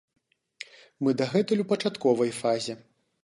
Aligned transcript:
Мы 1.07 1.13
дагэтуль 1.19 1.63
у 1.65 1.67
пачатковай 1.73 2.31
фазе. 2.41 2.73